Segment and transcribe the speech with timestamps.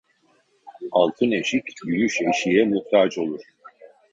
[0.99, 3.41] Altın eşik, gümüş eşiğe muhtaç olur.